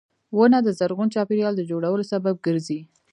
•ونه 0.37 0.59
د 0.63 0.67
زرغون 0.79 1.07
چاپېریال 1.15 1.53
د 1.57 1.61
جوړېدو 1.69 2.03
سبب 2.11 2.35
ګرځي. 2.45 2.79